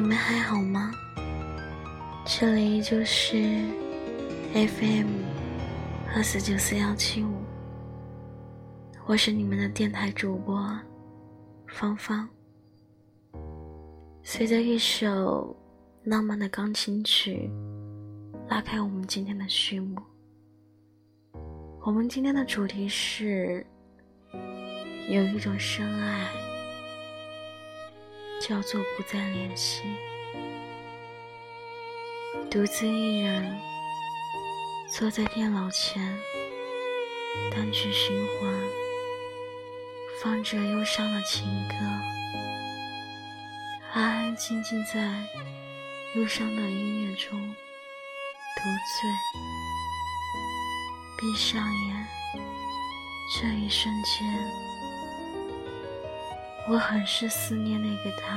[0.00, 0.92] 你们还好吗？
[2.24, 3.36] 这里就是
[4.54, 5.08] FM
[6.14, 7.34] 二四九四幺七五，
[9.06, 10.56] 我是你们的电台主播
[11.66, 12.28] 芳芳。
[14.22, 15.56] 随着一首
[16.04, 17.50] 浪漫的钢琴曲，
[18.48, 20.00] 拉开我们今天的序幕。
[21.84, 23.66] 我们今天的主题是
[25.08, 26.47] 有一种深爱。
[28.40, 29.82] 叫做不再联系，
[32.48, 33.58] 独自一人
[34.88, 36.00] 坐在电脑前，
[37.50, 38.54] 单曲循环
[40.22, 41.74] 放着忧伤的情歌，
[43.92, 45.00] 安安静静在
[46.14, 49.58] 忧伤的音乐中独醉，
[51.18, 52.06] 闭上眼，
[53.36, 54.77] 这一瞬间。
[56.70, 58.36] 我很是思念那个他，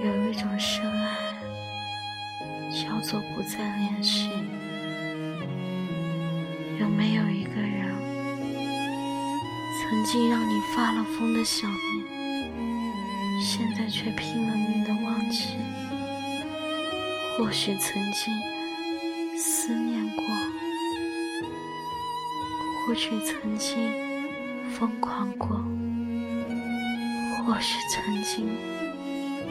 [0.04, 1.16] 有一种深爱，
[2.70, 4.28] 叫做不再联系。
[6.82, 7.96] 有没有一个人，
[9.88, 12.05] 曾经让你发了疯的想念？
[13.42, 15.50] 现在却拼了命的忘记，
[17.36, 18.34] 或许曾经
[19.38, 20.26] 思念过，
[22.88, 23.78] 或许曾经
[24.72, 25.50] 疯狂过，
[27.46, 28.50] 或许曾经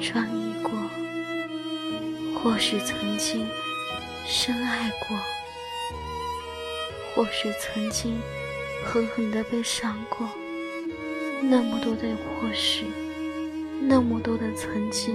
[0.01, 0.71] 专一过，
[2.41, 3.47] 或许曾经
[4.25, 5.19] 深爱过，
[7.15, 8.19] 或许曾经
[8.87, 10.27] 狠狠的被伤过，
[11.43, 12.09] 那么多的
[12.41, 12.85] 或许。
[13.87, 15.15] 那么多的曾经，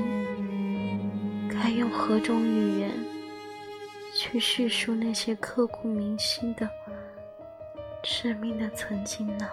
[1.49, 2.91] 该用何种语言
[4.15, 6.69] 去叙述那些刻骨铭心的、
[8.03, 9.47] 致命的曾经呢？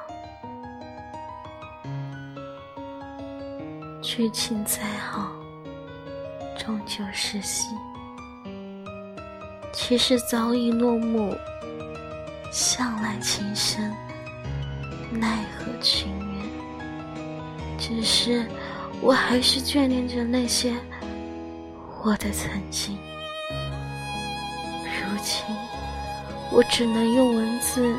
[4.02, 5.32] 剧情再好，
[6.58, 7.68] 终究是戏。
[9.72, 11.34] 其实早已落幕，
[12.52, 13.90] 向来情深，
[15.10, 18.44] 奈何情缘，只是。
[19.02, 20.72] 我还是眷恋着那些
[22.02, 22.96] 我的曾经。
[24.84, 25.42] 如今，
[26.50, 27.94] 我只能用文字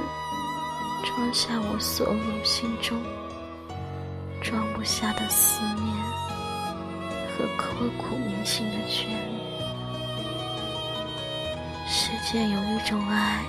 [1.06, 2.97] 装下我所有心中
[4.41, 5.88] 装不下的思念
[7.29, 9.38] 和刻骨铭心的眷恋。
[11.88, 13.44] 世界有一种爱，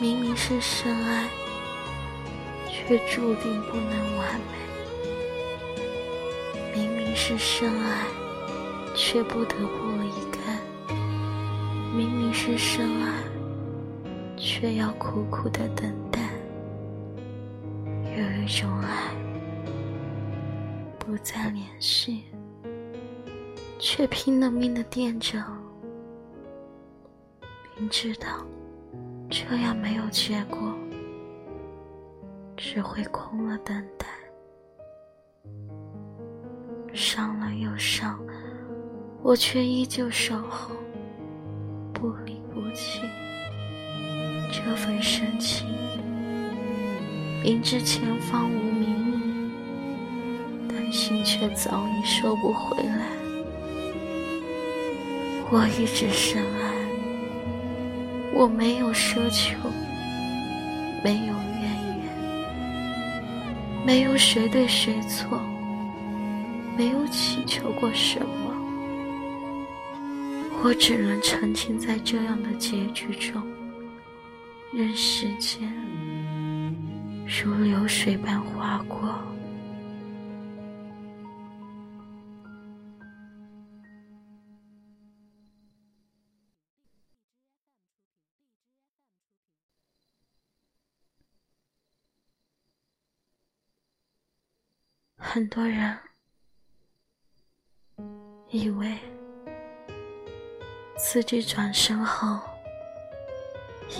[0.00, 1.26] 明明是深爱，
[2.68, 4.67] 却注定不能完美。
[7.30, 8.06] 是深爱，
[8.94, 10.58] 却不得不离开。
[11.94, 13.22] 明明是深爱，
[14.34, 16.20] 却要苦苦的等待。
[18.16, 19.12] 有一种爱，
[20.98, 22.22] 不再联系，
[23.78, 25.38] 却拼了命的惦着。
[27.78, 28.38] 明知道
[29.28, 30.58] 这样没有结果，
[32.56, 33.84] 只会空了等。
[36.98, 38.18] 伤了又伤，
[39.22, 40.74] 我却依旧守候，
[41.94, 43.00] 不离不弃。
[44.50, 45.68] 这份深情，
[47.40, 53.06] 明知前方无明路，但心却早已收不回来。
[55.50, 56.72] 我一直深爱，
[58.34, 59.56] 我没有奢求，
[61.04, 65.38] 没有怨言，没有谁对谁错。
[66.78, 68.54] 没有祈求过什么，
[70.62, 73.42] 我只能沉浸在这样的结局中，
[74.72, 75.60] 任时间
[77.42, 79.12] 如流水般划过。
[95.16, 96.07] 很多人。
[98.50, 98.96] 以为
[100.96, 102.40] 自己转身后，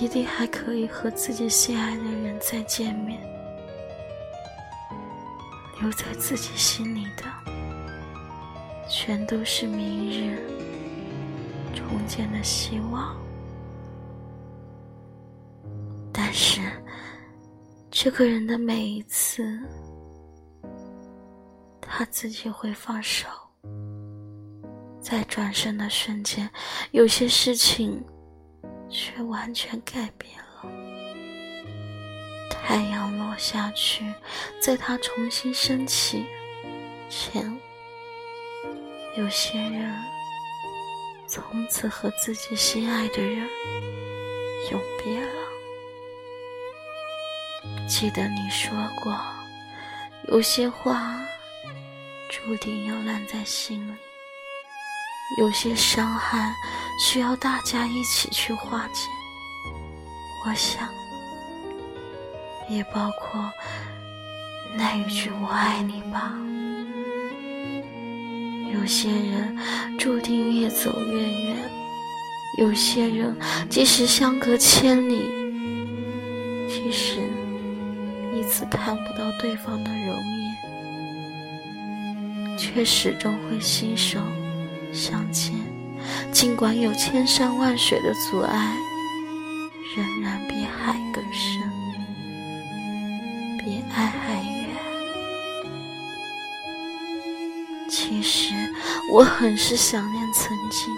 [0.01, 3.21] 一定还可以和自己心爱的人再见面。
[5.81, 7.23] 留在自己心里的，
[8.89, 10.41] 全都是明日
[11.75, 13.15] 重建的希望。
[16.11, 16.61] 但是，
[17.91, 19.47] 这个人的每一次，
[21.83, 23.29] 他自己会放手。
[25.11, 26.51] 在转身的瞬间，
[26.91, 27.99] 有些事情
[28.91, 30.67] 却完全改变了。
[32.51, 34.05] 太阳落下去，
[34.61, 36.27] 在它重新升起
[37.09, 37.43] 前，
[39.17, 39.91] 有些人
[41.27, 43.49] 从此和自己心爱的人
[44.71, 45.29] 永别了。
[47.89, 48.71] 记得你说
[49.03, 49.19] 过，
[50.27, 51.19] 有些话
[52.29, 54.08] 注定要烂在心里。
[55.37, 56.55] 有些伤害
[56.99, 59.07] 需要大家一起去化解，
[60.47, 60.89] 我想，
[62.71, 63.51] 也包括
[64.79, 66.33] 那一句“我爱你”吧。
[68.73, 69.55] 有些人
[69.99, 71.57] 注定越走越远，
[72.59, 73.37] 有些人
[73.69, 75.29] 即使相隔千里，
[76.71, 77.21] 即使
[78.35, 80.17] 一次看不到对方的容
[82.49, 84.38] 颜，却始终会心生。
[84.99, 85.55] 相见，
[86.33, 88.77] 尽管有千山万水的阻碍，
[89.97, 91.63] 仍然比海更深，
[93.61, 94.67] 比爱还远。
[97.89, 98.53] 其实
[99.13, 100.89] 我很是想念曾经，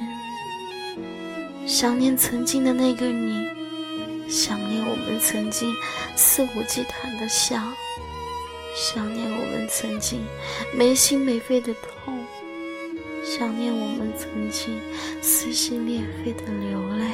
[1.66, 3.48] 想念曾经的那个你，
[4.28, 5.74] 想念我们曾经
[6.18, 7.58] 肆无忌惮的笑。
[8.84, 10.26] 想念我们曾经
[10.74, 12.18] 没心没肺的痛，
[13.24, 14.74] 想念我们曾经
[15.22, 17.06] 撕心裂肺的流泪，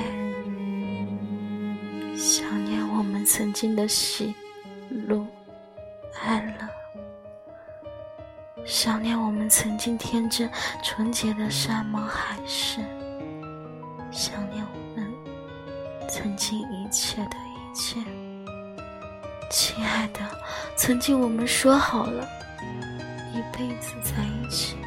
[2.18, 4.34] 想念我们曾经的喜
[5.10, 5.28] 怒
[6.24, 6.68] 哀乐，
[8.66, 10.50] 想念我们曾经天真
[10.82, 12.80] 纯洁的山盟海誓，
[14.10, 14.47] 想。
[20.88, 22.26] 曾经我们说好了，
[23.34, 24.78] 一辈子在一起。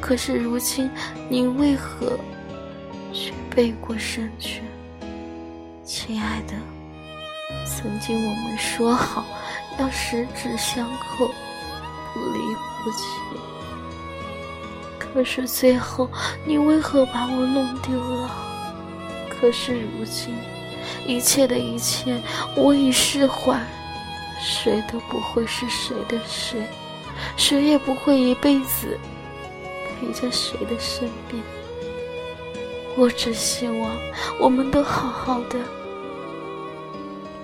[0.00, 0.88] 可是如今，
[1.28, 2.16] 你为何
[3.12, 4.62] 却背过身去？
[5.84, 6.54] 亲爱的，
[7.66, 9.24] 曾经我们说好
[9.80, 11.26] 要十指相扣，
[12.14, 12.38] 不离
[12.84, 13.36] 不弃。
[14.96, 16.08] 可是最后，
[16.46, 18.30] 你为何把我弄丢了？
[19.28, 20.32] 可是如今，
[21.04, 22.22] 一切的一切，
[22.54, 23.60] 我已释怀。
[24.38, 26.60] 谁都不会是谁的谁，
[27.36, 28.98] 谁也不会一辈子
[29.98, 31.42] 陪在谁的身边。
[32.98, 33.90] 我只希望
[34.38, 35.58] 我们都好好的，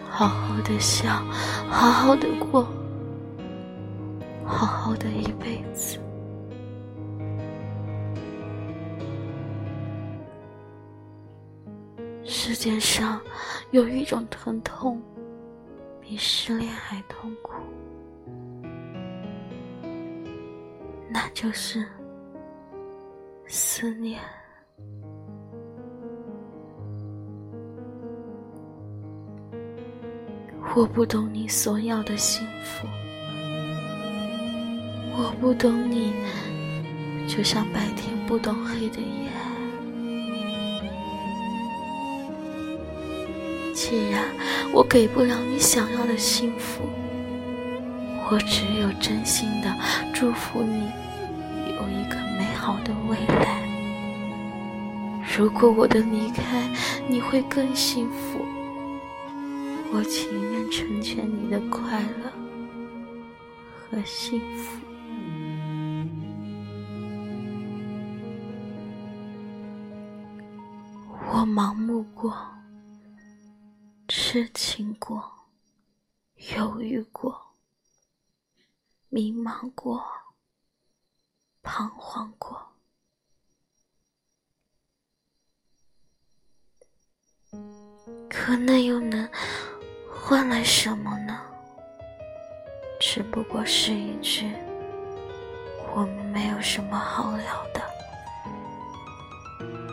[0.08, 1.26] 好好的想，
[1.70, 2.66] 好好的过，
[4.44, 5.98] 好好的一辈子。
[12.24, 13.20] 世界上
[13.70, 15.02] 有一种疼痛。
[16.12, 17.55] 比失恋还痛苦，
[21.11, 21.82] 那就是
[23.49, 24.20] 思念。
[30.76, 32.87] 我不懂你所要的幸福，
[35.17, 36.12] 我不懂你，
[37.26, 39.51] 就像白天不懂黑的夜。
[43.92, 44.25] 既然
[44.72, 46.80] 我给不了你想要的幸福，
[48.30, 49.70] 我只有真心的
[50.14, 50.87] 祝福你
[51.68, 53.61] 有一个美好的未来。
[55.37, 56.66] 如果我的离开
[57.06, 58.38] 你会更幸福，
[59.92, 62.32] 我情愿成全你的快乐
[63.90, 64.78] 和幸福。
[71.30, 72.32] 我盲目过。
[74.32, 75.22] 痴情过，
[76.56, 77.38] 犹豫过，
[79.10, 80.02] 迷茫过，
[81.62, 82.56] 彷徨过，
[88.30, 89.30] 可那又能
[90.10, 91.38] 换来什么呢？
[92.98, 94.50] 只不过是一句
[95.94, 97.82] “我们没有什么好聊的”，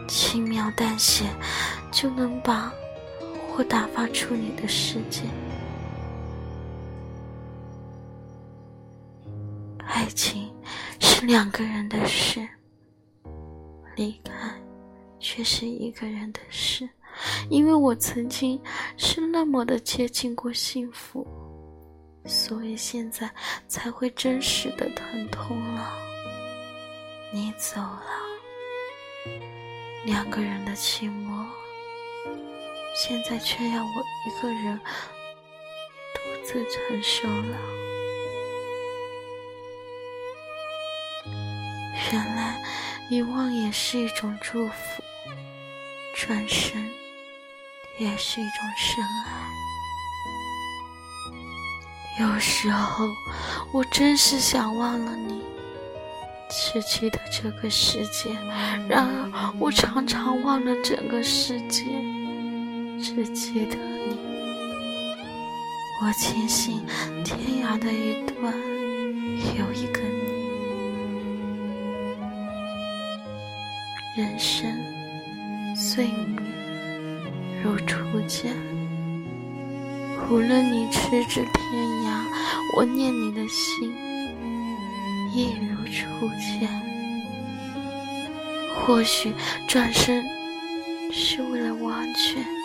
[0.07, 1.25] 轻描淡写
[1.91, 2.71] 就能把。
[3.59, 5.19] 不打发出你的世界，
[9.79, 10.49] 爱情
[11.01, 12.39] 是两个人的事，
[13.97, 14.49] 离开
[15.19, 16.87] 却是一个人的事。
[17.49, 18.57] 因为我曾经
[18.95, 21.27] 是那么的接近过幸福，
[22.25, 23.29] 所以现在
[23.67, 25.91] 才会真实的疼痛了。
[27.33, 28.07] 你走了，
[30.05, 31.38] 两个人的寂寞。
[33.01, 37.57] 现在却要我一个人独自承受了。
[42.11, 42.61] 原来
[43.09, 45.03] 遗忘也是一种祝福，
[46.13, 46.89] 转身
[47.99, 49.49] 也是一种深爱。
[52.25, 53.05] 有时候
[53.71, 55.41] 我真是想忘了你，
[56.49, 58.31] 失去的这个世界；
[58.89, 61.85] 然而我常常忘了整个世界。
[63.01, 64.17] 只记得你，
[66.01, 66.85] 我庆幸
[67.23, 68.53] 天涯的一端
[69.57, 70.19] 有一个你。
[74.21, 74.69] 人生
[75.75, 76.41] 最美
[77.63, 78.53] 如初见，
[80.29, 82.25] 无论你驰至天涯，
[82.75, 83.93] 我念你的心
[85.33, 86.67] 亦如初见。
[88.75, 89.33] 或许
[89.69, 90.23] 转身
[91.13, 92.58] 是为了完全。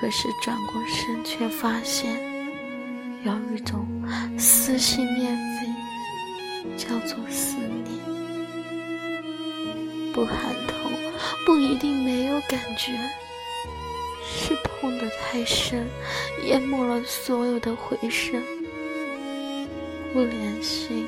[0.00, 2.12] 可是转过身，却发现
[3.24, 3.84] 有一种
[4.38, 5.26] 撕心裂
[5.56, 7.98] 肺，叫做思念。
[10.12, 10.92] 不喊痛，
[11.44, 12.92] 不一定没有感觉。
[14.30, 15.84] 是痛得太深，
[16.46, 18.40] 淹没了所有的回声。
[20.12, 21.06] 不联系，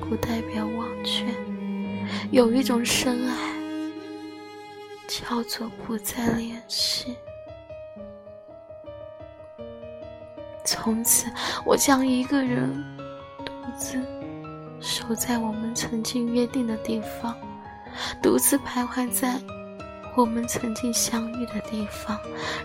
[0.00, 1.24] 不代表忘却。
[2.32, 3.54] 有一种深爱，
[5.06, 7.06] 叫做不再联系。
[10.88, 11.30] 从此，
[11.66, 12.66] 我将一个人
[13.46, 14.02] 独自
[14.80, 17.34] 守在我们曾经约定的地方，
[18.22, 19.38] 独自徘徊在
[20.16, 22.18] 我们曾经相遇的地方，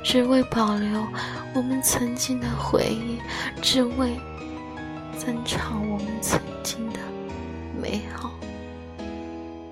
[0.06, 1.06] 只为保留
[1.53, 3.20] 我们曾经的回忆，
[3.62, 4.15] 只为
[5.20, 7.00] 珍藏我们曾经的
[7.77, 8.32] 美好。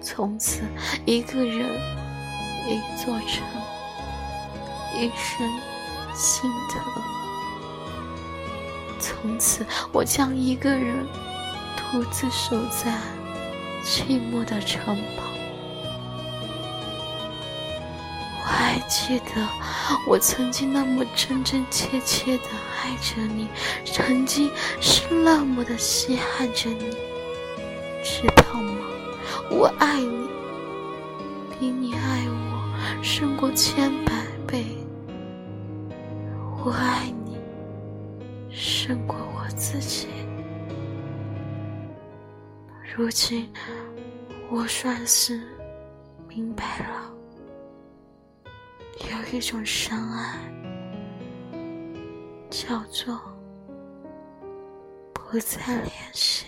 [0.02, 0.64] 从此，
[1.06, 1.70] 一个人，
[2.68, 3.48] 一座城，
[5.02, 5.48] 一生
[6.14, 7.21] 心疼。
[9.02, 11.04] 从此，我将一个人
[11.76, 12.96] 独自守在
[13.84, 15.24] 寂寞的城堡。
[18.38, 19.48] 我还记得，
[20.08, 22.44] 我曾经那么真真切切的
[22.84, 23.48] 爱着你，
[23.86, 26.92] 曾经是那么的稀罕着你，
[28.04, 28.74] 知道吗？
[29.50, 30.28] 我爱你，
[31.60, 34.14] 比你爱我胜过千百
[34.46, 34.64] 倍。
[36.64, 37.21] 我爱你。
[38.52, 40.08] 胜过我自己。
[42.96, 43.50] 如今，
[44.50, 45.42] 我算是
[46.28, 47.12] 明白了，
[49.10, 50.38] 有一种深爱，
[52.50, 53.20] 叫做
[55.14, 56.46] 不再联系。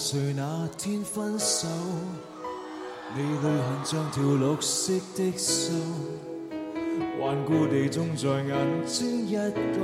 [0.00, 1.68] 谁那天分手？
[3.14, 5.72] 你泪痕像条绿色的手，
[7.20, 9.80] 顽固地种在眼睛一角，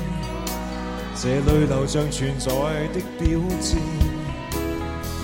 [1.43, 2.47] 这泪流像存在
[2.93, 4.12] 的标志。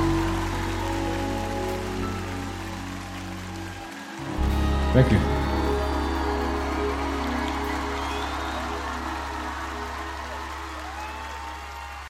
[0.06, 0.11] 去。
[4.94, 5.41] Thank you.